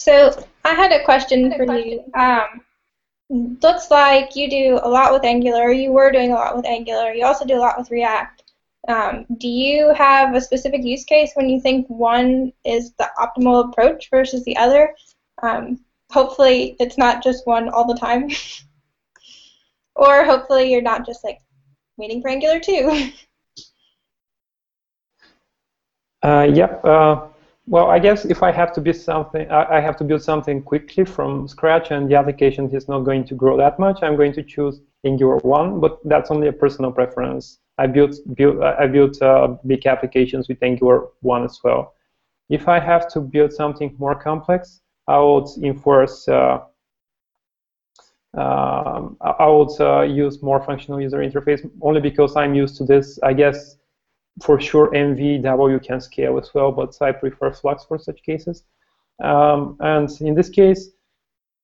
[0.00, 0.32] So
[0.64, 2.02] I had a question for you.
[2.14, 2.62] Um,
[3.62, 5.72] looks like you do a lot with Angular.
[5.72, 7.12] You were doing a lot with Angular.
[7.12, 8.42] You also do a lot with React.
[8.88, 13.68] Um, do you have a specific use case when you think one is the optimal
[13.68, 14.94] approach versus the other?
[15.42, 18.30] Um, hopefully, it's not just one all the time.
[19.96, 21.42] or hopefully, you're not just like
[21.98, 23.10] waiting for Angular 2.
[26.22, 26.82] uh, yep.
[26.82, 27.26] Uh,
[27.70, 31.04] Well, I guess if I have to build something, I have to build something quickly
[31.04, 34.02] from scratch, and the application is not going to grow that much.
[34.02, 37.60] I'm going to choose Angular 1, but that's only a personal preference.
[37.78, 38.16] I built
[38.80, 41.94] I built uh, big applications with Angular 1 as well.
[42.48, 46.26] If I have to build something more complex, I would enforce.
[46.26, 46.62] Uh,
[48.36, 53.20] uh, I would uh, use more functional user interface only because I'm used to this.
[53.22, 53.76] I guess
[54.42, 58.64] for sure MVW can scale as well, but I prefer Flux for such cases.
[59.22, 60.90] Um, and in this case,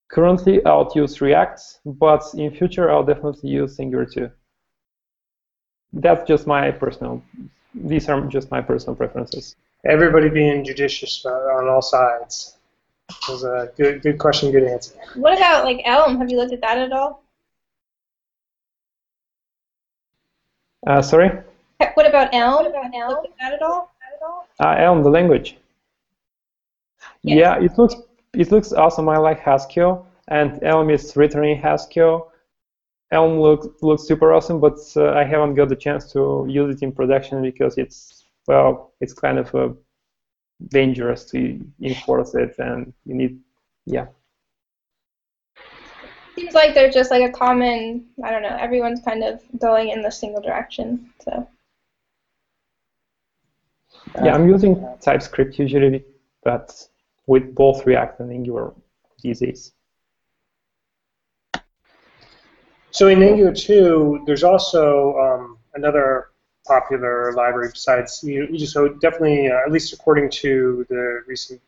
[0.09, 4.29] currently I'll use React, but in future I'll definitely use Angular 2.
[5.93, 7.23] That's just my personal,
[7.73, 9.55] these are just my personal preferences.
[9.85, 12.57] Everybody being judicious on all sides.
[13.09, 14.95] It was a good, good question, good answer.
[15.15, 16.17] What about like Elm?
[16.17, 17.23] Have you looked at that at all?
[20.85, 21.31] Uh, sorry?
[21.79, 22.63] What about Elm?
[22.63, 23.09] What about Elm?
[23.09, 23.91] Looked at that at all?
[24.59, 25.57] Uh, Elm, the language.
[27.23, 27.37] Yes.
[27.37, 27.95] Yeah, it looks
[28.33, 29.09] it looks awesome.
[29.09, 32.31] I like Haskell, and Elm is written in Haskell.
[33.11, 36.83] Elm looks looks super awesome, but uh, I haven't got the chance to use it
[36.83, 39.69] in production because it's well, it's kind of uh,
[40.69, 43.39] dangerous to enforce it, and you need,
[43.85, 44.07] yeah.
[46.35, 50.01] Seems like there's just like a common, I don't know, everyone's kind of going in
[50.01, 51.47] the single direction, so.
[54.15, 56.03] Yeah, I'm using TypeScript usually,
[56.43, 56.73] but
[57.25, 58.73] with both React and Angular
[59.21, 59.73] these days.
[62.91, 66.29] So in Angular 2, there's also um, another
[66.65, 68.57] popular library besides you.
[68.65, 71.61] So definitely, uh, at least according to the recent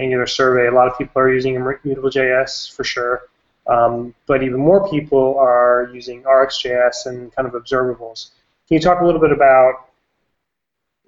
[0.00, 3.22] Angular survey, a lot of people are using Immutable.js for sure.
[3.66, 8.30] Um, but even more people are using RxJS and kind of observables.
[8.66, 9.87] Can you talk a little bit about,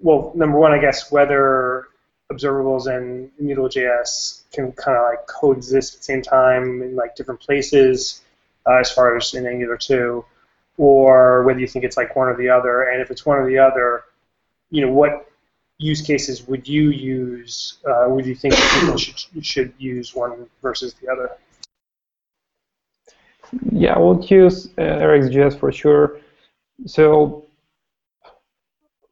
[0.01, 1.87] well, number one, I guess, whether
[2.31, 7.39] observables and Immutable.js can kind of like coexist at the same time in like different
[7.39, 8.21] places
[8.65, 10.23] uh, as far as in Angular 2,
[10.77, 12.83] or whether you think it's like one or the other.
[12.83, 14.03] And if it's one or the other,
[14.69, 15.31] you know, what
[15.77, 17.79] use cases would you use?
[17.85, 21.31] Uh, would you think people should should use one versus the other?
[23.71, 26.19] Yeah, I would use uh, RxJS for sure.
[26.85, 27.45] So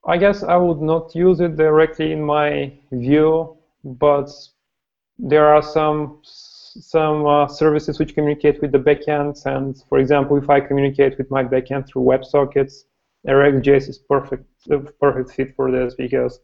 [0.10, 4.32] I guess I would not use it directly in my view, but
[5.20, 9.46] there are some some uh, services which communicate with the backends.
[9.46, 12.86] And for example, if I communicate with my backend through WebSockets,
[13.28, 16.40] RxJS is perfect, uh, perfect fit for this because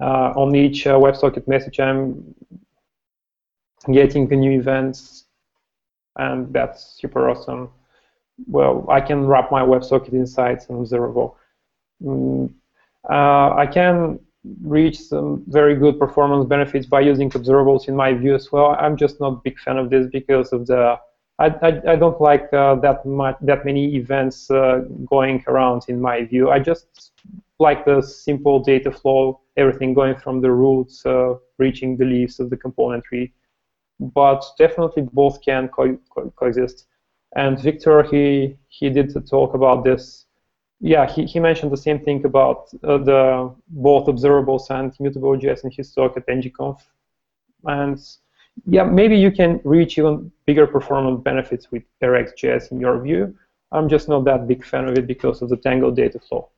[0.00, 2.34] uh, on each uh, WebSocket message I'm
[3.92, 5.26] getting a new events,
[6.16, 7.70] and that's super awesome.
[8.48, 11.38] Well, I can wrap my WebSocket inside some observable.
[12.02, 12.52] Mm,
[13.14, 14.18] I can
[14.62, 18.76] reach some very good performance benefits by using observables in my view as well.
[18.78, 20.98] I'm just not a big fan of this because of the
[21.38, 26.00] I, I, I don't like uh, that much that many events uh, going around in
[26.00, 26.50] my view.
[26.50, 27.12] I just
[27.58, 32.50] like the simple data flow, everything going from the roots, uh, reaching the leaves of
[32.50, 33.32] the component tree.
[34.00, 36.86] But definitely both can co co coexist.
[37.34, 40.25] And Victor, he he did talk about this
[40.80, 45.64] yeah, he, he mentioned the same thing about uh, the both observables and immutable JS
[45.64, 46.80] in his talk at ngconf.
[47.64, 47.98] And
[48.66, 53.36] yeah, maybe you can reach even bigger performance benefits with RxJS in your view.
[53.72, 56.50] I'm just not that big fan of it because of the tangled data flow.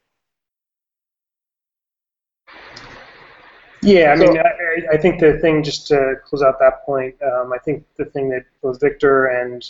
[3.81, 7.52] Yeah, I mean, I, I, think the thing, just to close out that point, um,
[7.52, 9.64] I think the thing that both Victor and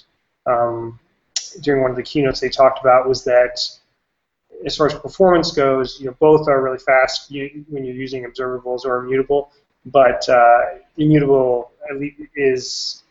[0.47, 0.99] um,
[1.61, 3.61] during one of the keynotes they talked about was that
[4.65, 8.85] as far as performance goes, you know, both are really fast when you're using observables
[8.85, 9.51] or immutable,
[9.87, 10.61] but uh,
[10.97, 11.73] immutable
[12.35, 13.03] is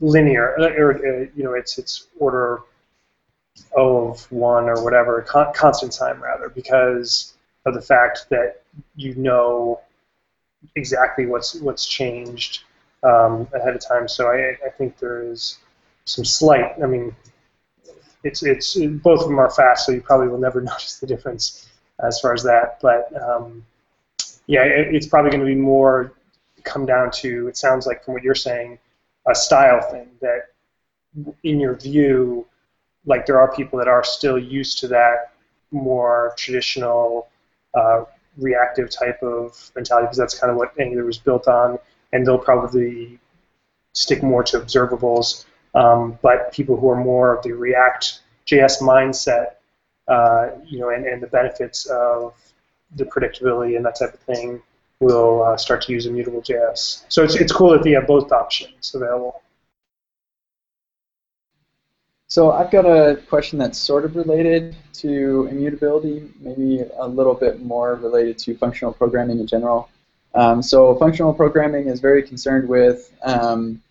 [0.00, 2.62] linear, uh, or uh, you know, it's it's order
[3.76, 7.34] O of one or whatever, con constant time rather, because
[7.66, 8.62] of the fact that
[8.96, 9.80] you know
[10.76, 12.62] exactly what's what's changed
[13.02, 14.08] um, ahead of time.
[14.08, 15.58] So I, I think there is
[16.04, 17.14] some slight, I mean,
[18.22, 21.68] it's it's both of them are fast, so you probably will never notice the difference
[22.02, 22.78] as far as that.
[22.80, 23.64] But um,
[24.46, 26.12] yeah, it, it's probably going to be more
[26.64, 27.48] come down to.
[27.48, 28.78] It sounds like from what you're saying,
[29.26, 30.48] a style thing that,
[31.42, 32.46] in your view,
[33.06, 35.32] like there are people that are still used to that
[35.70, 37.28] more traditional
[37.74, 38.04] uh,
[38.36, 41.78] reactive type of mentality because that's kind of what Angular was built on,
[42.12, 43.18] and they'll probably
[43.92, 45.44] stick more to observables
[45.74, 49.54] um, but people who are more of the React JS mindset,
[50.08, 52.34] uh, you know, and, and the benefits of
[52.96, 54.60] the predictability and that type of thing,
[55.00, 57.04] will uh, start to use immutable JS.
[57.08, 59.42] So it's, it's cool that they have both options available.
[62.28, 67.60] So I've got a question that's sort of related to immutability, maybe a little bit
[67.60, 69.88] more related to functional programming in general.
[70.34, 73.82] Um, so functional programming is very concerned with um,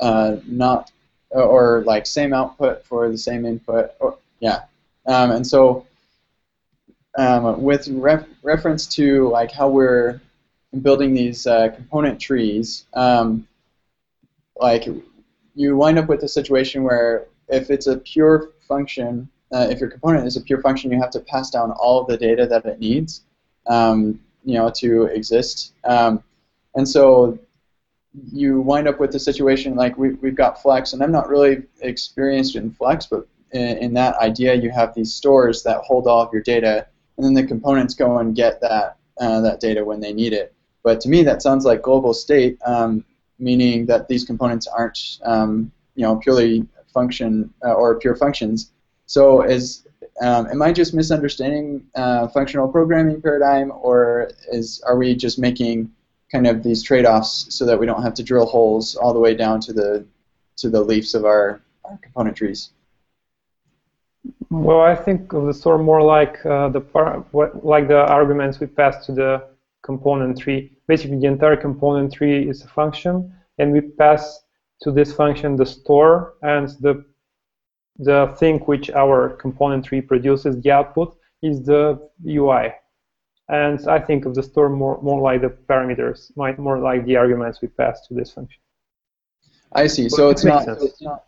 [0.00, 0.90] uh, not
[1.30, 3.92] or like same output for the same input.
[4.00, 4.62] Or, yeah,
[5.06, 5.86] um, and so
[7.18, 10.20] um, with ref reference to like how we're
[10.82, 13.46] building these uh, component trees, um,
[14.60, 14.86] like
[15.54, 19.90] you wind up with a situation where if it's a pure function, uh, if your
[19.90, 22.78] component is a pure function, you have to pass down all the data that it
[22.78, 23.22] needs,
[23.66, 25.72] um, you know, to exist.
[25.84, 26.22] Um,
[26.74, 27.38] and so
[28.32, 31.64] you wind up with a situation like we, we've got Flux, and I'm not really
[31.80, 36.22] experienced in Flux, but in, in that idea, you have these stores that hold all
[36.22, 36.86] of your data,
[37.16, 40.54] and then the components go and get that uh, that data when they need it.
[40.82, 43.04] But to me, that sounds like global state, um,
[43.38, 48.72] meaning that these components aren't, um, you know, purely function uh, or pure functions.
[49.06, 49.86] So is
[50.20, 55.90] um, am I just misunderstanding uh, functional programming paradigm, or is are we just making
[56.30, 59.34] kind of these trade-offs so that we don't have to drill holes all the way
[59.34, 60.06] down to the
[60.56, 62.70] to the leaves of our, our component trees?
[64.50, 66.80] Well, I think of the store more like uh, the
[67.30, 69.44] what, like the arguments we pass to the
[69.82, 70.72] component tree.
[70.86, 74.40] Basically, the entire component tree is a function, and we pass
[74.82, 77.04] to this function the store and the
[77.98, 82.72] the thing which our component tree produces, the output, is the UI.
[83.48, 87.62] And I think of the store more, more like the parameters, more like the arguments
[87.62, 88.60] we pass to this function.
[89.72, 90.08] I see.
[90.08, 91.24] So it's not, it's not,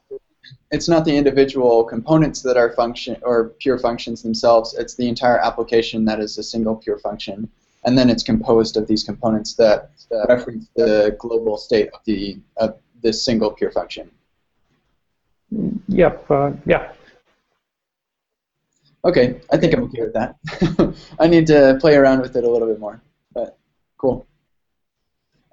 [0.70, 4.74] it's not the individual components that are function or pure functions themselves.
[4.74, 7.48] It's the entire application that is a single pure function,
[7.84, 9.90] and then it's composed of these components that
[10.28, 14.10] reference the global state of the of this single pure function.
[15.88, 16.30] Yep.
[16.30, 16.92] Uh, yeah.
[19.04, 20.36] Okay, I think I'm okay with that.
[21.18, 23.00] I need to play around with it a little bit more,
[23.32, 23.58] but
[23.96, 24.26] cool.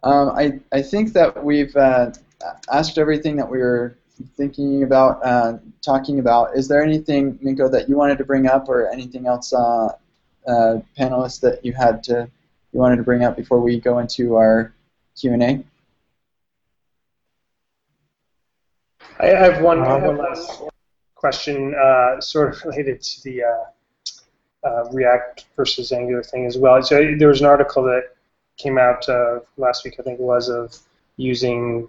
[0.04, 2.12] Um, I, I think that we've uh,
[2.72, 3.98] asked everything that we were
[4.36, 6.58] thinking about uh, talking about.
[6.58, 9.94] Is there anything, Minko, that you wanted to bring up, or anything else, uh,
[10.48, 12.30] uh panelists, that you had to
[12.74, 14.74] you wanted to bring up before we go into our
[15.16, 15.64] Q and A?
[19.20, 20.62] I have one, one last
[21.18, 26.82] question, uh, sort of related to the uh, uh, React versus Angular thing as well.
[26.84, 28.16] So there was an article that
[28.58, 30.78] came out uh, last week, I think it was, of
[31.18, 31.88] using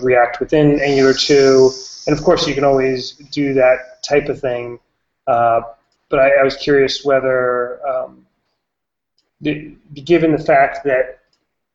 [0.00, 1.70] React within Angular 2,
[2.06, 4.78] and of course you can always do that type of thing.
[5.26, 5.60] Uh,
[6.08, 8.26] but I, I, was curious whether, um,
[9.40, 11.20] the, given the fact that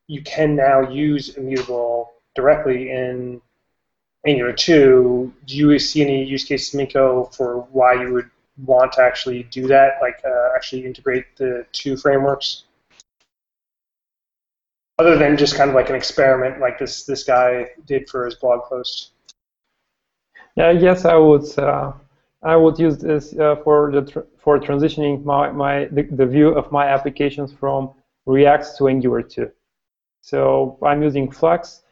[0.07, 3.41] you can now use immutable directly in
[4.27, 8.29] Angular 2, do you see any use cases, Minko, for why you would
[8.65, 12.63] want to actually do that, like uh, actually integrate the two frameworks?
[14.99, 18.33] Other than just kind of like an experiment like this this guy did for his
[18.35, 19.11] blog post.
[20.55, 21.45] Yeah, yes, I would.
[21.57, 21.93] Uh,
[22.41, 26.49] I would use this uh, for the tr for transitioning my, my the, the view
[26.49, 27.91] of my applications from
[28.25, 29.51] React to Angular 2.
[30.21, 31.83] So I'm using Flux.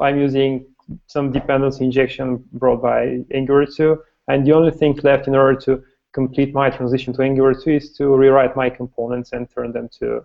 [0.00, 0.66] I'm using
[1.06, 4.02] some dependency injection brought by Angular 2.
[4.28, 7.92] And the only thing left in order to complete my transition to Angular 2 is
[7.94, 10.24] to rewrite my components and turn them to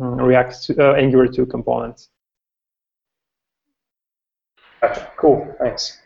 [0.00, 2.08] um, React to, uh, Angular 2 components.
[4.80, 5.10] Gotcha.
[5.16, 5.54] Cool.
[5.58, 5.98] Thanks.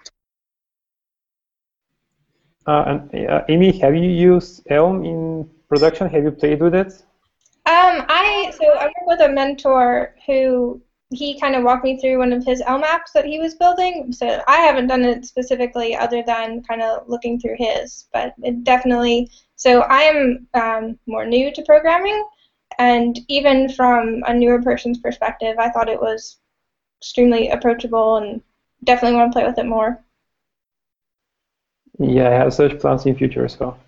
[2.66, 6.08] Uh, and uh, Amy, have you used Elm in production?
[6.10, 6.92] Have you played with it?
[7.66, 10.80] Um, I so I work with a mentor who
[11.10, 14.12] he kind of walked me through one of his Elm apps that he was building.
[14.12, 18.64] So I haven't done it specifically other than kind of looking through his, but it
[18.64, 19.30] definitely.
[19.54, 22.26] So I am um, more new to programming,
[22.78, 26.38] and even from a newer person's perspective, I thought it was
[27.00, 28.42] extremely approachable and
[28.84, 30.04] definitely want to play with it more.
[31.98, 33.78] Yeah, I have such plans in future as well.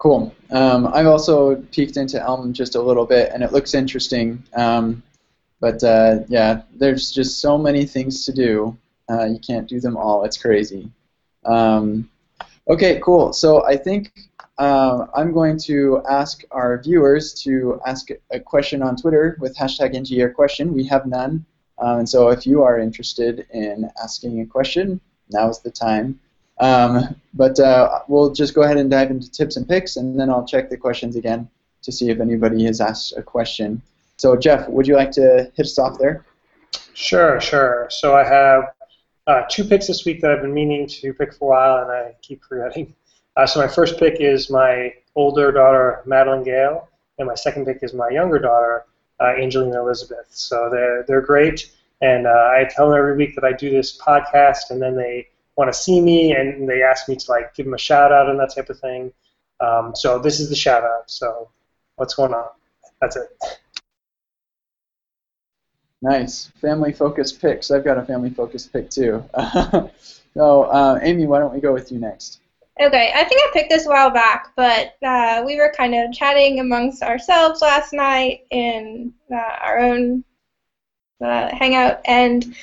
[0.00, 0.34] Cool.
[0.50, 4.42] Um, I've also peeked into Elm just a little bit, and it looks interesting.
[4.54, 5.02] Um,
[5.60, 8.78] but uh, yeah, there's just so many things to do.
[9.10, 10.24] Uh, you can't do them all.
[10.24, 10.90] It's crazy.
[11.44, 12.08] Um,
[12.66, 13.34] okay, cool.
[13.34, 18.96] So I think uh, I'm going to ask our viewers to ask a question on
[18.96, 20.72] Twitter with hashtag ngAirQuestion.
[20.72, 21.44] We have none.
[21.76, 24.98] Um, and so if you are interested in asking a question,
[25.30, 26.18] now is the time.
[26.60, 30.30] Um, but uh, we'll just go ahead and dive into tips and picks, and then
[30.30, 31.48] I'll check the questions again.
[31.82, 33.80] to see if anybody has asked a question.
[34.18, 36.26] So Jeff, would you like to hit us off there?
[36.92, 37.88] Sure, sure.
[37.90, 38.74] So I have
[39.26, 41.90] uh, two picks this week that I've been meaning to pick for a while, and
[41.90, 42.94] I keep forgetting.
[43.36, 46.88] Uh, so my first pick is my older daughter, Madeline Gale,
[47.18, 48.84] and my second pick is my younger daughter,
[49.20, 50.26] uh, Angelina Elizabeth.
[50.30, 51.70] So they're they're great,
[52.02, 55.28] and uh, I tell them every week that I do this podcast, and then they
[55.60, 58.30] want to see me, and they ask me to like give them a shout out
[58.30, 59.12] and that type of thing.
[59.60, 61.10] Um, so this is the shout out.
[61.10, 61.50] So
[61.96, 62.48] what's going on?
[63.00, 63.28] That's it.
[66.02, 66.46] Nice.
[66.62, 67.70] Family focused picks.
[67.70, 69.22] I've got a family focused pick too.
[70.34, 72.40] so, uh, Amy, why don't we go with you next?
[72.80, 76.10] Okay, I think I picked this a while back, but uh, we were kind of
[76.14, 80.24] chatting amongst ourselves last night in uh, our own
[81.22, 82.54] uh, hangout, and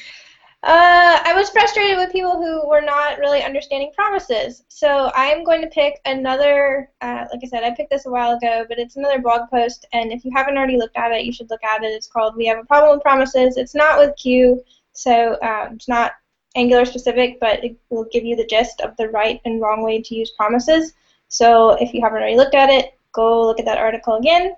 [0.63, 4.63] uh, I was frustrated with people who were not really understanding promises.
[4.69, 8.35] So I'm going to pick another, uh, like I said, I picked this a while
[8.35, 11.31] ago, but it's another blog post, and if you haven't already looked at it, you
[11.31, 11.87] should look at it.
[11.87, 13.55] It's called We Have a Problem with Promises.
[13.55, 16.13] It's not with Q, so um, it's not
[16.55, 20.01] Angular specific, but it will give you the gist of the right and wrong way
[20.01, 20.93] to use promises.
[21.27, 24.55] So if you haven't already looked at it, go look at that article again.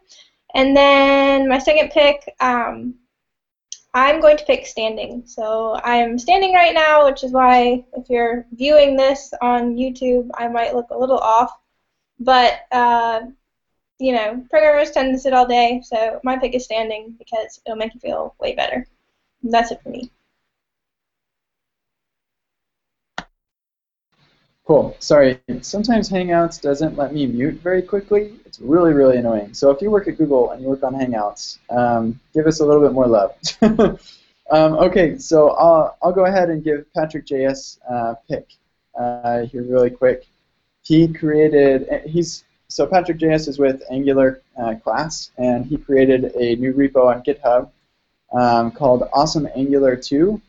[0.55, 2.95] And then my second pick, um,
[3.93, 5.23] I'm going to pick standing.
[5.25, 10.47] So I'm standing right now, which is why if you're viewing this on YouTube, I
[10.47, 11.51] might look a little off.
[12.19, 13.21] But, uh,
[13.97, 17.77] you know, programmers tend to sit all day, so my pick is standing because it'll
[17.77, 18.87] make you feel way better.
[19.43, 20.11] that's it for me.
[24.69, 24.95] Cool.
[24.99, 28.35] Sorry, sometimes Hangouts doesn't let me mute very quickly.
[28.45, 29.51] It's really, really annoying.
[29.55, 32.65] So if you work at Google and you work on Hangouts, um, give us a
[32.67, 33.33] little bit more love.
[34.51, 38.45] um, okay, so I'll, I'll go ahead and give Patrick JS uh, pick
[38.93, 40.27] uh, here really quick.
[40.83, 46.57] He created, he's, so Patrick JS is with Angular uh, class, and he created a
[46.57, 47.71] new repo on GitHub
[48.39, 50.39] um, called Awesome Angular 2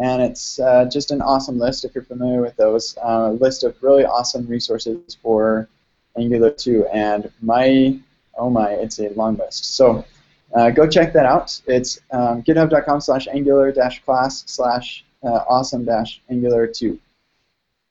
[0.00, 2.96] and it's uh, just an awesome list if you're familiar with those.
[3.04, 5.68] Uh, list of really awesome resources for
[6.16, 7.98] Angular 2, and my,
[8.36, 9.76] oh my, it's a long list.
[9.76, 10.04] So
[10.54, 11.60] uh, go check that out.
[11.66, 16.98] It's um, github.com slash angular dash class slash uh, awesome dash angular 2.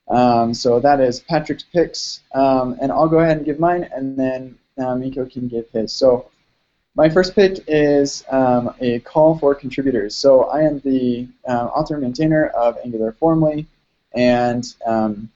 [0.08, 4.16] Um, so that is Patrick's picks, um, and I'll go ahead and give mine, and
[4.16, 5.92] then Minko can give his.
[5.92, 6.29] So
[6.96, 10.16] my first pick is um, a call for contributors.
[10.16, 13.66] So I am the uh, author and maintainer of Angular Formly,
[14.12, 15.30] and um,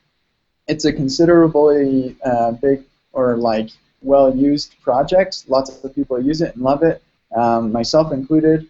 [0.67, 2.83] it's a considerably uh, big
[3.13, 3.69] or like
[4.01, 5.45] well-used project.
[5.47, 7.01] Lots of people use it and love it,
[7.35, 8.67] um, myself included.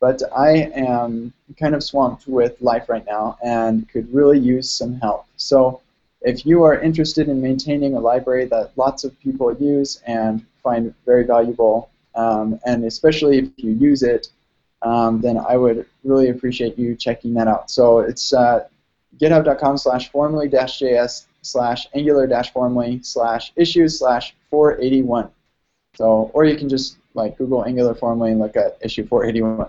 [0.00, 5.00] But I am kind of swamped with life right now and could really use some
[5.00, 5.24] help.
[5.36, 5.80] So
[6.20, 10.92] if you are interested in maintaining a library that lots of people use and find
[11.06, 14.28] very valuable, um, and especially if you use it,
[14.82, 17.70] um, then I would really appreciate you checking that out.
[17.70, 18.66] So it's uh,
[19.18, 25.30] github.com slash formly-js slash angular-formly slash issues slash 481.
[25.96, 29.68] So, or you can just like Google Angular formly and look at issue 481.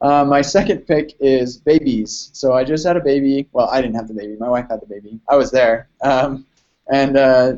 [0.00, 2.30] Uh, my second pick is babies.
[2.32, 3.48] So I just had a baby.
[3.52, 4.36] Well, I didn't have the baby.
[4.38, 5.20] My wife had the baby.
[5.28, 5.88] I was there.
[6.02, 6.44] Um,
[6.92, 7.54] and uh,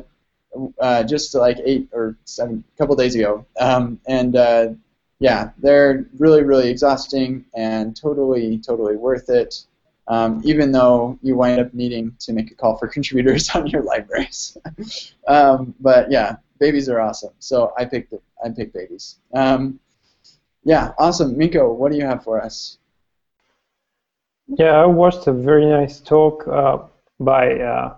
[0.79, 3.45] uh, just like eight or seven, a couple days ago.
[3.59, 4.69] Um, and uh,
[5.19, 9.65] yeah, they're really, really exhausting and totally, totally worth it.
[10.07, 13.83] Um, even though you wind up needing to make a call for contributors on your
[13.83, 14.57] libraries.
[15.27, 17.33] um, but yeah, babies are awesome.
[17.39, 18.21] So I picked it.
[18.43, 19.17] I picked babies.
[19.33, 19.79] Um,
[20.63, 21.35] yeah, awesome.
[21.35, 22.77] Minko, what do you have for us?
[24.47, 26.79] Yeah, I watched a very nice talk uh,
[27.19, 27.95] by uh,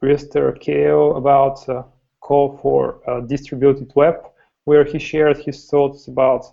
[0.00, 1.84] Brewster Kahle about a
[2.20, 4.16] call for a distributed web,
[4.64, 6.44] where he shared his thoughts about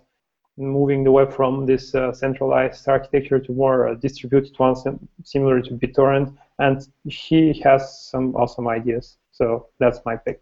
[0.56, 4.84] moving the web from this uh, centralized architecture to more uh, distributed ones,
[5.24, 9.16] similar to BitTorrent, and he has some awesome ideas.
[9.32, 10.40] So that's my pick.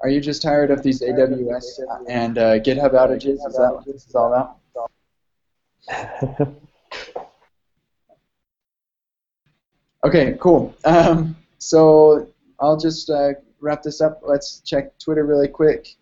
[0.00, 3.38] Are you just tired of these AWS and uh, GitHub outages?
[3.46, 4.58] Is that what this is all about?
[10.04, 10.74] Okay, cool.
[10.84, 12.28] Um, so
[12.60, 13.30] I'll just uh,
[13.60, 14.20] wrap this up.
[14.22, 15.96] Let's check Twitter really quick.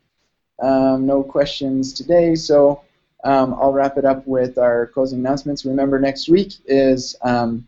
[0.60, 2.82] Um, no questions today, so
[3.22, 5.64] um, I'll wrap it up with our closing announcements.
[5.64, 7.66] Remember, next week is um,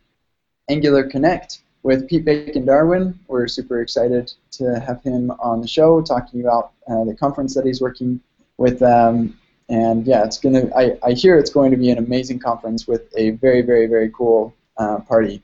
[0.69, 3.17] Angular Connect with Pete Bacon Darwin.
[3.29, 7.65] We're super excited to have him on the show talking about uh, the conference that
[7.65, 8.21] he's working
[8.57, 8.83] with.
[8.83, 10.69] Um, and yeah, it's gonna.
[10.77, 14.11] I, I hear it's going to be an amazing conference with a very, very, very
[14.11, 15.41] cool uh, party.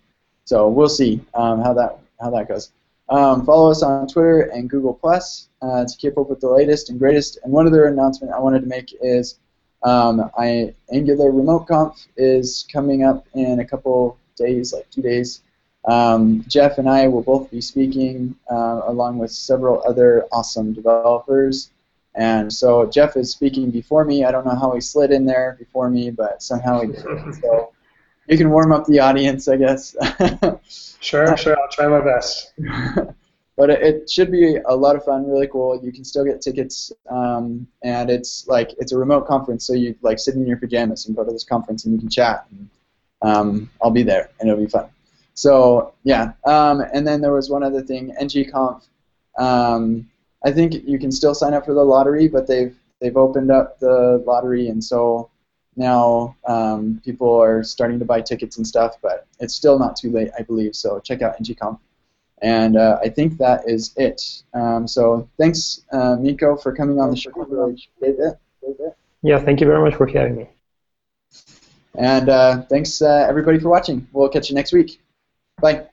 [0.50, 2.72] So we'll see um, how that how that goes.
[3.08, 6.90] Um, follow us on Twitter and Google Plus uh, to keep up with the latest
[6.90, 7.38] and greatest.
[7.44, 9.38] And one other announcement I wanted to make is
[9.84, 15.42] um, I Angular Remote Conf is coming up in a couple days, like two days.
[15.84, 21.70] Um, Jeff and I will both be speaking uh, along with several other awesome developers.
[22.16, 24.24] And so Jeff is speaking before me.
[24.24, 27.04] I don't know how he slid in there before me, but somehow he did.
[27.40, 27.70] So
[28.30, 29.96] you can warm up the audience, I guess.
[31.00, 31.56] sure, sure.
[31.60, 32.52] I'll try my best.
[33.56, 35.80] but it, it, should be a lot of fun, really cool.
[35.82, 39.96] You can still get tickets, um, and it's like it's a remote conference, so you
[40.00, 42.46] like sit in your pajamas and go to this conference, and you can chat.
[42.50, 42.70] And,
[43.22, 44.86] um, I'll be there, and it'll be fun.
[45.34, 48.86] So yeah, um, and then there was one other thing, ngconf.
[49.38, 50.08] Um,
[50.44, 53.80] I think you can still sign up for the lottery, but they've they've opened up
[53.80, 55.30] the lottery, and so
[55.76, 58.96] now um, people are starting to buy tickets and stuff.
[59.02, 60.74] But it's still not too late, I believe.
[60.74, 61.78] So check out ngconf.
[62.42, 64.22] And uh, I think that is it.
[64.54, 67.30] Um, so thanks, uh, Minko, for coming on the show.
[69.22, 70.48] Yeah, thank you very much for having me.
[71.94, 74.08] And uh, thanks, uh, everybody, for watching.
[74.12, 75.02] We'll catch you next week.
[75.60, 75.89] Bye.